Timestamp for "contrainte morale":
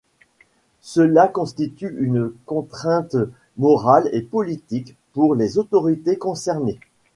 2.47-4.09